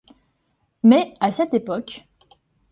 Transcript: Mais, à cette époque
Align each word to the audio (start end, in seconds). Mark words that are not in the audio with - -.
Mais, 0.81 1.13
à 1.19 1.31
cette 1.31 1.53
époque 1.53 2.07